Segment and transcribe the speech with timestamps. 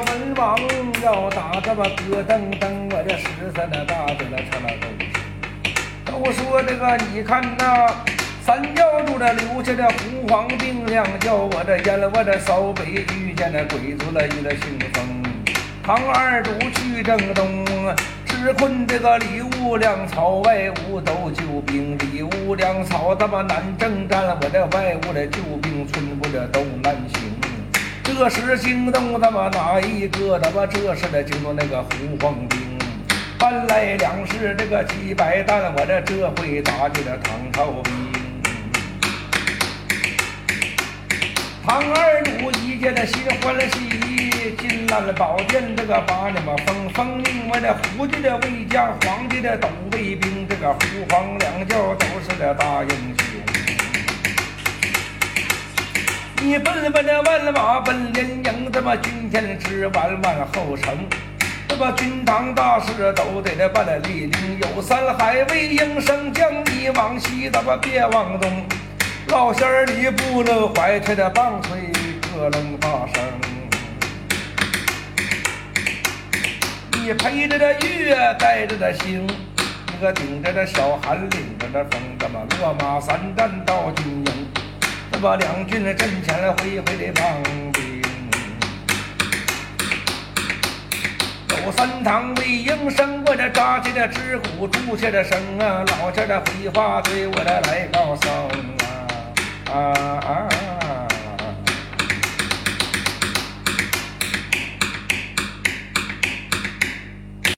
[0.00, 0.58] 文王
[1.02, 4.68] 要打这么咯噔噔，我这十三的大嘴了成了
[6.06, 7.86] 都都说这个你看呐，
[8.44, 15.22] 三教主这留下的胡黄兵两叫我这淹了我这扫北遇见那鬼族了一个兴风，
[15.82, 17.64] 唐二主去征东。
[18.26, 27.27] 吃困这个里屋粮草外屋都救兵，里屋粮草他妈难征战，我这外屋的救兵村不这都难行。
[28.18, 30.40] 这时惊动他妈哪一个？
[30.40, 32.58] 他妈这时的惊动那个胡黄兵，
[33.38, 37.92] 搬来粮食这个几百担，我这这回打进了唐朝兵。
[41.64, 43.88] 唐二主一见那心欢喜。
[44.58, 53.37] 金兰宝剑，这个把你们封封命，我这胡家的魏将，皇帝的都卫兵，这个胡黄两教都是个大英雄。
[56.40, 60.96] 你奔奔的万马奔连营，这么军前吃完万后程，
[61.66, 64.60] 这么军堂大事都得的办了立令。
[64.60, 68.64] 有三海魏应生将，你往西，咱们别往东。
[69.28, 73.22] 老仙儿你不能怀揣的棒槌，可能发生。
[76.92, 84.24] 你陪着这月，带着这星，你个顶着这小寒，领着这风，这么落马三战到军
[85.18, 88.00] 营，这么两军的阵前来回回的帮兵。
[91.48, 98.28] 走三趟为营生，我这扎起的指鼓，住下的声啊，老家的回话对我这来告诉
[99.72, 99.92] 啊啊
[100.24, 100.48] 啊！